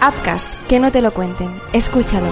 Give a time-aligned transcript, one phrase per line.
[0.00, 1.60] Upcast, que no te lo cuenten.
[1.72, 2.30] Escúchalo.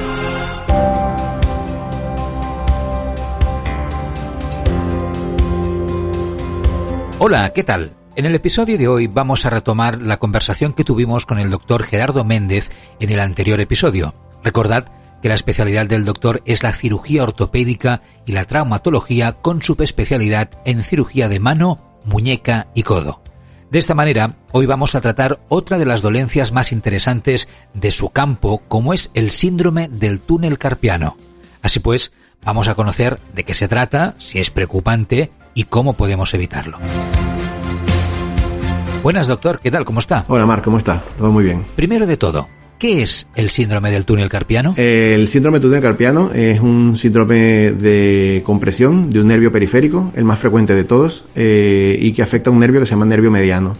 [7.18, 7.92] Hola, ¿qué tal?
[8.14, 11.82] En el episodio de hoy vamos a retomar la conversación que tuvimos con el doctor
[11.82, 12.71] Gerardo Méndez
[13.01, 14.14] en el anterior episodio.
[14.44, 14.87] Recordad
[15.21, 20.85] que la especialidad del doctor es la cirugía ortopédica y la traumatología con subespecialidad en
[20.85, 23.26] cirugía de mano, muñeca y codo.
[23.71, 28.11] De esta manera, hoy vamos a tratar otra de las dolencias más interesantes de su
[28.11, 31.16] campo, como es el síndrome del túnel carpiano.
[31.62, 32.12] Así pues,
[32.45, 36.79] vamos a conocer de qué se trata, si es preocupante y cómo podemos evitarlo.
[39.02, 39.84] Buenas, doctor, ¿qué tal?
[39.84, 40.25] ¿Cómo está?
[40.28, 41.03] Hola, Mar, ¿cómo está?
[41.19, 41.67] Todo muy bien.
[41.75, 42.48] Primero de todo,
[42.79, 44.75] ¿Qué es el síndrome del túnel carpiano?
[44.77, 50.25] El síndrome del túnel carpiano es un síndrome de compresión de un nervio periférico, el
[50.25, 53.31] más frecuente de todos, eh, y que afecta a un nervio que se llama nervio
[53.31, 53.75] mediano.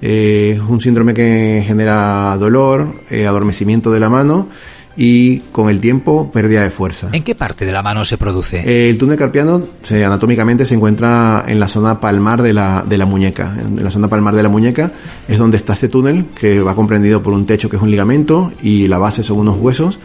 [0.00, 4.48] Eh, es un síndrome que genera dolor, eh, adormecimiento de la mano
[4.96, 7.10] y con el tiempo pérdida de fuerza.
[7.12, 8.60] ¿En qué parte de la mano se produce?
[8.60, 12.96] Eh, el túnel carpiano se, anatómicamente se encuentra en la zona palmar de la, de
[12.96, 13.54] la muñeca.
[13.58, 14.92] En la zona palmar de la muñeca
[15.28, 18.52] es donde está este túnel que va comprendido por un techo que es un ligamento
[18.62, 19.98] y la base son unos huesos.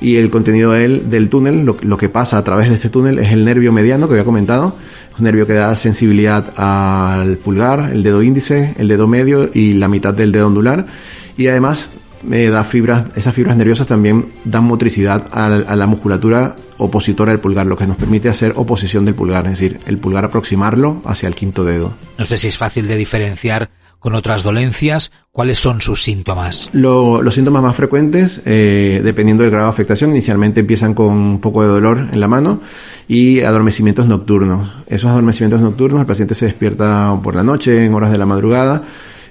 [0.00, 3.18] Y el contenido del, del túnel, lo, lo, que pasa a través de este túnel
[3.18, 4.74] es el nervio mediano que había comentado.
[5.12, 9.74] Es un nervio que da sensibilidad al pulgar, el dedo índice, el dedo medio y
[9.74, 10.86] la mitad del dedo ondular.
[11.36, 11.90] Y además
[12.22, 17.66] da fibras, esas fibras nerviosas también dan motricidad a, a, la musculatura opositora del pulgar,
[17.66, 21.34] lo que nos permite hacer oposición del pulgar, es decir, el pulgar aproximarlo hacia el
[21.34, 21.92] quinto dedo.
[22.18, 26.70] No sé si es fácil de diferenciar con otras dolencias, ¿cuáles son sus síntomas?
[26.72, 31.40] Lo, los síntomas más frecuentes, eh, dependiendo del grado de afectación, inicialmente empiezan con un
[31.40, 32.60] poco de dolor en la mano
[33.06, 34.70] y adormecimientos nocturnos.
[34.86, 38.82] Esos adormecimientos nocturnos, el paciente se despierta por la noche, en horas de la madrugada,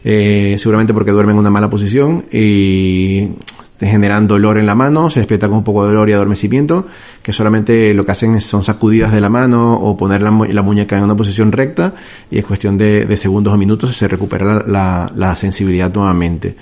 [0.03, 3.29] eh, seguramente porque duerme en una mala posición y
[3.79, 6.85] te generan dolor en la mano, se despierta con un poco de dolor y adormecimiento,
[7.23, 10.97] que solamente lo que hacen son sacudidas de la mano o poner la, la muñeca
[10.97, 11.93] en una posición recta
[12.29, 16.55] y es cuestión de, de segundos o minutos se recupera la, la, sensibilidad nuevamente.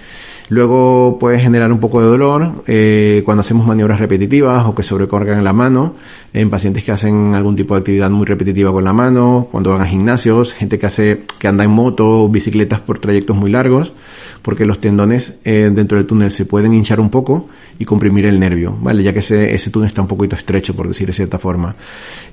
[0.50, 5.44] Luego puede generar un poco de dolor eh, cuando hacemos maniobras repetitivas o que sobrecargan
[5.44, 5.96] la mano,
[6.34, 9.82] en pacientes que hacen algún tipo de actividad muy repetitiva con la mano, cuando van
[9.82, 13.92] a gimnasios, gente que hace, que anda en moto o bicicletas por trayectos muy largos,
[14.42, 17.50] porque los tendones eh, dentro del túnel se pueden hinchar un poco
[17.80, 19.04] y comprimir el nervio, ¿vale?
[19.04, 21.76] Ya que ese, túnel está un poquito estrecho, por decir de cierta forma.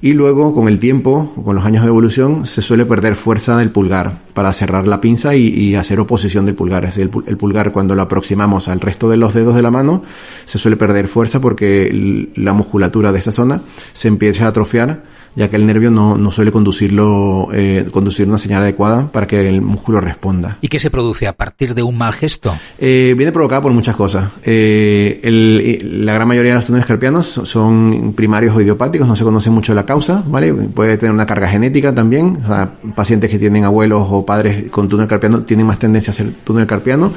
[0.01, 3.71] Y luego, con el tiempo, con los años de evolución, se suele perder fuerza del
[3.71, 6.85] pulgar para cerrar la pinza y, hacer oposición del pulgar.
[6.85, 10.03] Es el, el, pulgar cuando lo aproximamos al resto de los dedos de la mano,
[10.45, 13.61] se suele perder fuerza porque la musculatura de esta zona
[13.93, 15.03] se empieza a atrofiar
[15.37, 19.49] ya que el nervio no, no suele conducirlo, eh, conducir una señal adecuada para que
[19.49, 20.59] el músculo responda.
[20.61, 22.57] ¿Y qué se produce a partir de un mal gesto?
[22.79, 24.31] Eh, viene provocado por muchas cosas.
[24.45, 29.25] Eh, el, la gran mayoría de los túneles carpianos son primarios o idiopáticos, no se
[29.25, 30.53] conoce mucho la causa, ¿vale?
[30.53, 34.89] Puede tener una carga genética también, o sea, pacientes que tienen abuelos o padres con
[34.89, 37.13] túnel carpiano tienen más tendencia a hacer túnel carpiano.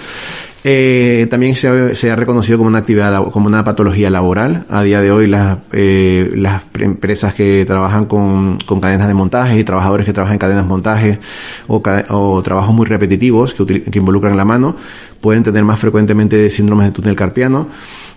[0.69, 4.65] Eh, también se ha, se ha, reconocido como una actividad, como una patología laboral.
[4.69, 9.63] A día de hoy las, eh, las empresas que trabajan con, cadenas de montaje y
[9.63, 11.19] trabajadores que trabajan en cadenas de montaje
[11.67, 14.75] o, o trabajos muy repetitivos que, que, involucran la mano
[15.21, 17.67] pueden tener más frecuentemente síndromes de túnel carpiano.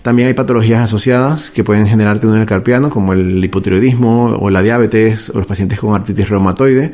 [0.03, 5.31] También hay patologías asociadas que pueden generar túnel carpiano como el hipotiroidismo o la diabetes
[5.31, 6.93] o los pacientes con artritis reumatoide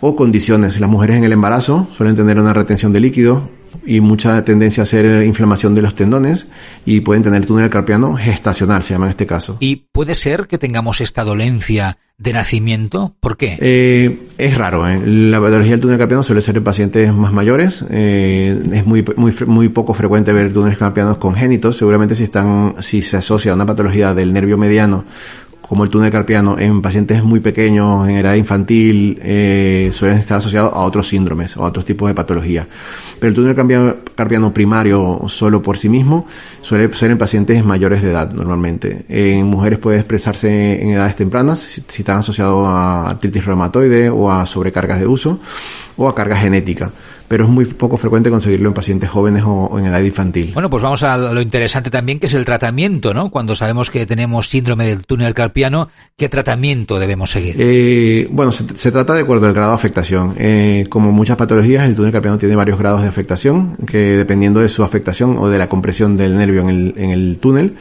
[0.00, 0.80] o condiciones.
[0.80, 4.84] Las mujeres en el embarazo suelen tener una retención de líquido y mucha tendencia a
[4.84, 6.46] hacer inflamación de los tendones
[6.84, 9.56] y pueden tener túnel carpiano gestacional, se llama en este caso.
[9.60, 13.14] ¿Y puede ser que tengamos esta dolencia de nacimiento?
[13.20, 13.58] ¿Por qué?
[13.60, 14.88] Eh, es raro.
[14.88, 15.00] ¿eh?
[15.04, 17.84] La patología del túnel carpiano suele ser en pacientes más mayores.
[17.90, 21.76] Eh, es muy, muy, muy poco frecuente ver túneles carpianos congénitos.
[21.76, 25.04] Seguramente si están, si se asocia a una patología del nervio mediano
[25.68, 30.72] como el túnel carpiano en pacientes muy pequeños, en edad infantil, eh, suelen estar asociados
[30.72, 32.66] a otros síndromes o a otros tipos de patologías.
[33.18, 33.54] Pero el túnel
[34.14, 36.26] carpiano, primario solo por sí mismo
[36.60, 39.04] suele ser en pacientes mayores de edad normalmente.
[39.08, 44.30] En mujeres puede expresarse en edades tempranas si, si están asociados a artritis reumatoide o
[44.30, 45.40] a sobrecargas de uso
[45.96, 46.92] o a carga genética
[47.28, 50.52] pero es muy poco frecuente conseguirlo en pacientes jóvenes o, o, en edad infantil.
[50.54, 53.30] Bueno, pues vamos a lo interesante también que es el tratamiento, ¿no?
[53.30, 57.56] Cuando sabemos que tenemos síndrome del túnel carpiano, ¿qué tratamiento debemos seguir?
[57.58, 60.34] Eh, bueno, se, se, trata de acuerdo al grado de afectación.
[60.38, 64.68] Eh, como muchas patologías, el túnel carpiano tiene varios grados de afectación, que dependiendo de
[64.68, 67.76] su afectación o de la compresión del nervio en el, en el túnel,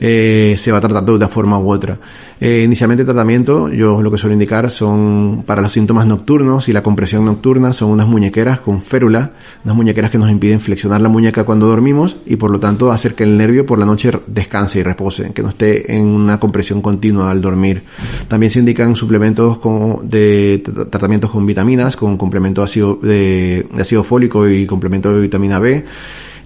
[0.00, 1.98] eh, se va tratando de una forma u otra.
[2.40, 6.72] Eh, inicialmente el tratamiento, yo lo que suelo indicar son para los síntomas nocturnos y
[6.72, 9.32] la compresión nocturna, son unas muñequeras con férula,
[9.64, 13.14] unas muñequeras que nos impiden flexionar la muñeca cuando dormimos y por lo tanto hacer
[13.14, 16.80] que el nervio por la noche descanse y repose, que no esté en una compresión
[16.80, 17.82] continua al dormir.
[18.28, 24.04] También se indican suplementos con, de tratamientos con vitaminas, con complemento ácido de, de ácido
[24.04, 25.84] fólico y complemento de vitamina B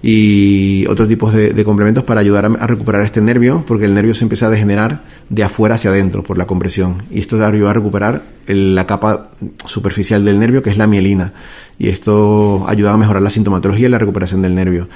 [0.05, 4.25] y otros tipos de, complementos para ayudar a, recuperar este nervio, porque el nervio se
[4.25, 7.03] empieza a degenerar de afuera hacia adentro por la compresión.
[7.09, 9.29] Y esto ayuda a recuperar la capa
[9.65, 11.31] superficial del nervio, que es la mielina.
[11.79, 14.89] Y esto ayuda a mejorar la sintomatología y la recuperación del nervio.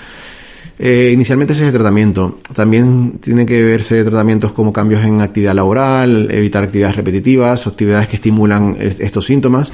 [0.78, 2.40] Eh, inicialmente ese es el tratamiento.
[2.54, 8.18] También tiene que verse tratamientos como cambios en actividad laboral, evitar actividades repetitivas, actividades que
[8.18, 9.72] estimulan estos síntomas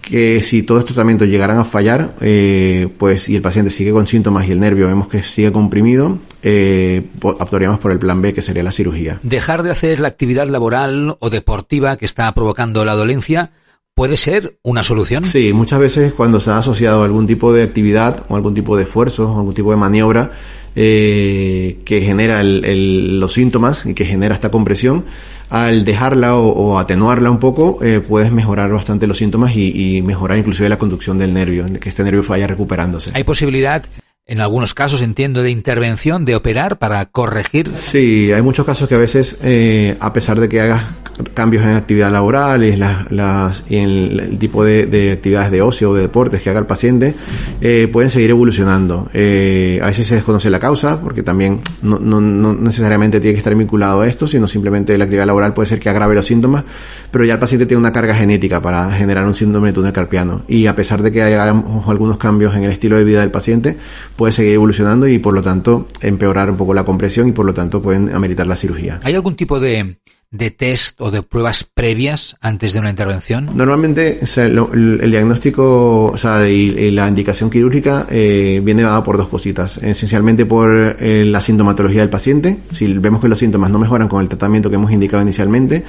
[0.00, 4.06] que si todos estos tratamientos llegaran a fallar, eh, pues y el paciente sigue con
[4.06, 8.42] síntomas y el nervio vemos que sigue comprimido, eh, optaríamos por el plan B, que
[8.42, 9.18] sería la cirugía.
[9.22, 13.52] Dejar de hacer la actividad laboral o deportiva que está provocando la dolencia
[13.94, 15.24] puede ser una solución.
[15.24, 18.84] Sí, muchas veces cuando se ha asociado algún tipo de actividad o algún tipo de
[18.84, 20.30] esfuerzo o algún tipo de maniobra
[20.76, 25.04] eh, que genera los síntomas y que genera esta compresión,
[25.50, 30.68] al dejarla o, atenuarla un poco, eh, puedes mejorar bastante los síntomas y, mejorar inclusive
[30.68, 33.10] la conducción del nervio, que este nervio vaya recuperándose.
[33.14, 33.84] ¿Hay posibilidad
[34.28, 37.70] en algunos casos entiendo de intervención, de operar para corregir.
[37.74, 40.84] Sí, hay muchos casos que a veces, eh, a pesar de que hagas
[41.32, 45.90] cambios en actividad laboral y, las, las, y en el, tipo de, actividades de ocio
[45.90, 47.14] o de deportes que haga el paciente,
[47.62, 49.08] eh, pueden seguir evolucionando.
[49.14, 53.54] Eh, a veces se desconoce la causa, porque también no, no, necesariamente tiene que estar
[53.54, 56.64] vinculado a esto, sino simplemente la actividad laboral puede ser que agrave los síntomas,
[57.10, 60.42] pero ya el paciente tiene una carga genética para generar un síndrome de túnel carpiano.
[60.48, 63.78] Y a pesar de que haya algunos cambios en el estilo de vida del paciente,
[64.18, 67.54] puede seguir evolucionando y por lo tanto empeorar un poco la compresión y por lo
[67.54, 68.98] tanto pueden ameritar la cirugía.
[69.04, 69.96] ¿Hay algún tipo de,
[70.32, 73.48] de test o de pruebas previas antes de una intervención?
[73.54, 79.78] Normalmente el, diagnóstico o sea, y, la indicación quirúrgica eh, viene dada por dos cositas.
[79.78, 82.58] Esencialmente por eh, la sintomatología del paciente.
[82.72, 85.84] Si vemos que los síntomas no mejoran con el tratamiento que hemos indicado inicialmente,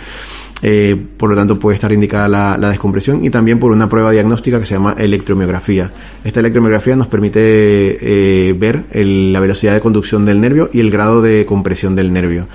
[0.61, 4.59] eh, por lo tanto puede estar indicada la, descompresión y también por una prueba diagnóstica
[4.59, 5.91] que se llama electromiografía.
[6.23, 11.21] Esta electromiografía nos permite eh, ver la velocidad de conducción del nervio y el grado
[11.21, 12.47] de compresión del nervio.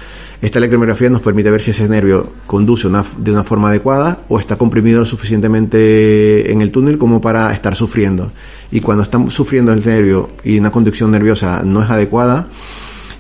[0.43, 2.87] Esta electromiografía nos permite ver si ese nervio conduce
[3.17, 7.75] de una forma adecuada o está comprimido lo suficientemente en el túnel como para estar
[7.75, 8.31] sufriendo.
[8.71, 12.49] Y cuando está sufriendo el nervio y una conducción nerviosa no es adecuada,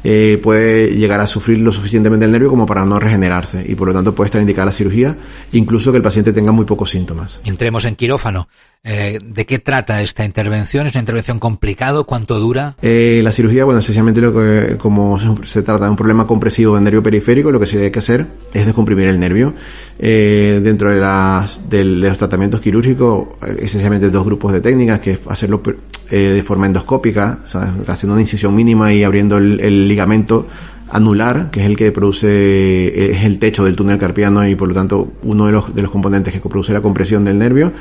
[0.04, 3.88] eh, puede llegar a sufrir lo suficientemente el nervio como para no regenerarse y por
[3.88, 5.16] lo tanto puede estar indicada la cirugía,
[5.52, 7.40] incluso que el paciente tenga muy pocos síntomas.
[7.44, 8.48] Entremos en quirófano.
[8.86, 10.86] Eh, ¿De qué trata esta intervención?
[10.86, 12.02] ¿Es una intervención complicada?
[12.02, 12.74] ¿Cuánto dura?
[12.82, 16.84] Eh, la cirugía, bueno, esencialmente lo que, como se trata de un problema compresivo del
[16.84, 19.54] nervio periférico, lo que se tiene que hacer es descomprimir el nervio.
[19.98, 23.28] Eh, dentro de, las, de, los tratamientos quirúrgicos,
[23.58, 25.62] esencialmente dos grupos de técnicas, que es hacerlo
[26.10, 27.38] de forma endoscópica,
[27.86, 30.46] haciendo una incisión mínima y abriendo el, ligamento
[30.90, 34.74] anular, que es el que produce, es el techo del túnel carpiano y por lo
[34.74, 37.72] tanto uno de los, de los componentes que produce la compresión del nervio.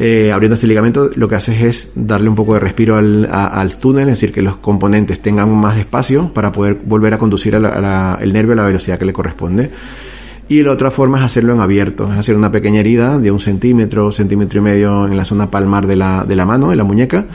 [0.00, 3.78] Eh, abriendo este ligamento, lo que haces es darle un poco de respiro al, al,
[3.78, 8.32] túnel, es decir, que los componentes tengan más espacio para poder volver a conducir el
[8.32, 9.70] nervio a la velocidad que le corresponde.
[10.48, 13.40] Y la otra forma es hacerlo en abierto, es hacer una pequeña herida de un
[13.40, 16.84] centímetro, centímetro y medio en la zona palmar de la, de la mano, de la
[16.84, 17.26] muñeca,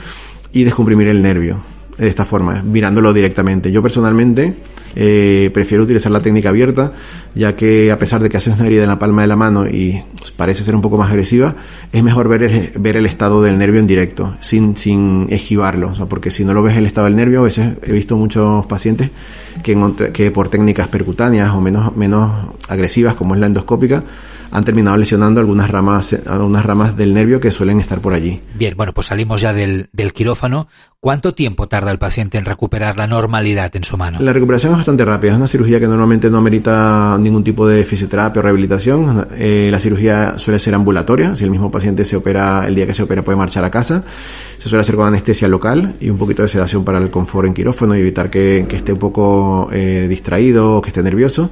[0.50, 3.70] y descomprimir el nervio de esta forma, mirándolo directamente.
[3.70, 4.54] Yo personalmente
[4.96, 6.92] eh, prefiero utilizar la técnica abierta,
[7.34, 9.66] ya que a pesar de que haces una herida en la palma de la mano
[9.66, 10.02] y
[10.36, 11.54] parece ser un poco más agresiva,
[11.92, 16.30] es mejor ver el, ver el estado del nervio en directo, sin, sin esquivarlo, porque
[16.30, 19.10] si no lo ves el estado del nervio, a veces he visto muchos pacientes
[19.62, 19.76] que,
[20.12, 22.30] que por técnicas percutáneas o menos, menos
[22.68, 24.04] agresivas, como es la endoscópica,
[24.54, 28.40] han terminado lesionando algunas ramas, algunas ramas del nervio que suelen estar por allí.
[28.54, 30.68] Bien, bueno, pues salimos ya del, del quirófano.
[31.00, 34.20] ¿Cuánto tiempo tarda el paciente en recuperar la normalidad en su mano?
[34.20, 35.32] La recuperación es bastante rápida.
[35.32, 39.26] Es una cirugía que normalmente no amerita ningún tipo de fisioterapia o rehabilitación.
[39.36, 41.34] Eh, la cirugía suele ser ambulatoria.
[41.34, 44.04] Si el mismo paciente se opera, el día que se opera puede marchar a casa.
[44.60, 47.54] Se suele hacer con anestesia local y un poquito de sedación para el confort en
[47.54, 51.50] quirófano y evitar que, esté un poco eh, distraído o que esté nervioso.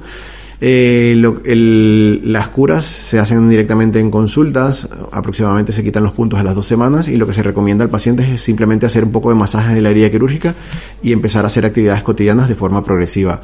[0.65, 6.55] Eh, las curas se hacen directamente en consultas, aproximadamente se quitan los puntos a las
[6.55, 9.35] dos semanas y lo que se recomienda al paciente es simplemente hacer un poco de
[9.35, 10.55] masajes de la herida quirúrgica
[11.01, 13.41] y empezar a hacer actividades cotidianas de forma progresiva.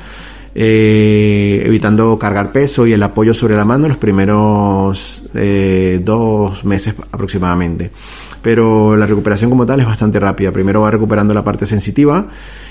[0.56, 6.96] Eh, evitando cargar peso y el apoyo sobre la mano los primeros eh, dos meses
[7.12, 7.92] aproximadamente.
[8.42, 10.52] Pero la recuperación como tal es bastante rápida.
[10.52, 12.28] Primero va recuperando la parte sensitiva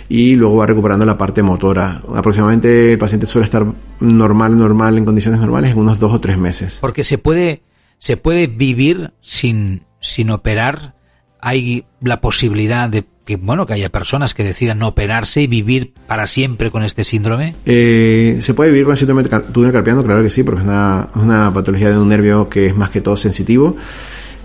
[0.09, 2.03] y luego va recuperando la parte motora.
[2.15, 3.67] Aproximadamente el paciente suele estar
[4.01, 6.79] normal, normal, en condiciones normales en unos dos o tres meses.
[6.81, 7.63] Porque se puede,
[7.99, 10.95] se puede vivir sin, sin operar.
[11.41, 15.93] Hay la posibilidad de que bueno que haya personas que decidan no operarse y vivir
[16.07, 17.55] para siempre con este síndrome?
[17.67, 20.67] Eh, se puede vivir con el síndrome de túnel carpiano, claro que sí, porque es
[20.67, 23.77] una, es una patología de un nervio que es más que todo sensitivo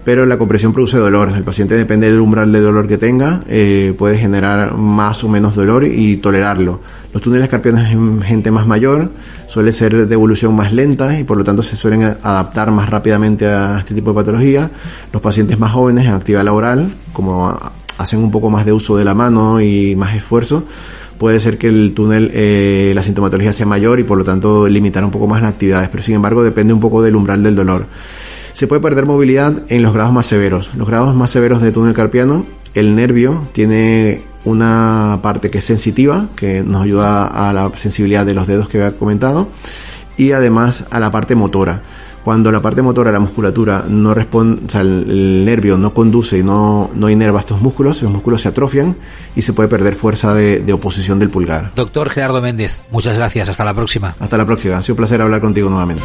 [0.04, 1.30] pero la compresión produce dolor.
[1.36, 5.56] El paciente depende del umbral de dolor que tenga, eh, puede generar más o menos
[5.56, 6.82] dolor y tolerarlo.
[7.14, 9.12] Los túneles carpianos en gente más mayor
[9.48, 13.48] suele ser de evolución más lenta y por lo tanto se suelen adaptar más rápidamente
[13.48, 14.70] a este tipo de patología.
[15.12, 17.56] Los pacientes más jóvenes en actividad laboral, como
[17.98, 20.64] hacen un poco más de uso de la mano y más esfuerzo,
[21.18, 25.06] puede ser que el túnel, eh, la sintomatología sea mayor y por lo tanto limitar
[25.06, 27.86] un poco más las actividades, pero sin embargo depende un poco del umbral del dolor.
[28.54, 30.74] Se puede perder movilidad en los grados más severos.
[30.76, 32.46] Los grados más severos de túnel carpiano,
[32.76, 38.34] el nervio tiene una parte que es sensitiva, que nos ayuda a la sensibilidad de
[38.34, 39.48] los dedos que había comentado,
[40.18, 41.82] y además a la parte motora.
[42.24, 46.44] Cuando la parte motora, la musculatura, no responde, o sea, el, nervio no conduce y
[46.44, 48.96] no, no inerva estos músculos, los músculos se atrofian
[49.36, 51.72] y se puede perder fuerza de, de oposición del pulgar.
[51.76, 53.50] Doctor Gerardo Méndez, muchas gracias.
[53.50, 54.16] Hasta la próxima.
[54.20, 54.78] Hasta la próxima.
[54.78, 56.04] Ha sido un placer hablar contigo nuevamente.